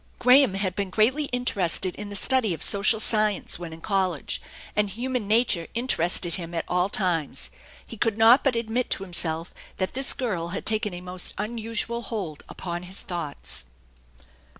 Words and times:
Graham 0.17 0.55
had 0.55 0.75
been 0.75 0.89
greatly 0.89 1.25
interested 1.25 1.93
in 1.93 2.09
the 2.09 2.15
study 2.15 2.55
of 2.55 2.63
social 2.63 2.99
science 2.99 3.59
when 3.59 3.71
in 3.71 3.81
college, 3.81 4.41
and 4.75 4.89
human 4.89 5.27
nature 5.27 5.67
interested 5.75 6.33
him 6.33 6.55
at 6.55 6.65
all 6.67 6.89
times. 6.89 7.51
He 7.87 7.97
could 7.97 8.17
not 8.17 8.43
but 8.43 8.55
admit 8.55 8.89
to 8.97 9.03
himself 9.03 9.53
that 9.77 9.93
this 9.93 10.13
girl 10.13 10.47
had 10.47 10.65
taken 10.65 10.95
a 10.95 11.01
most 11.01 11.35
unusual 11.37 12.01
hold 12.01 12.43
upon 12.49 12.81
his 12.81 13.03
thoughts. 13.03 13.65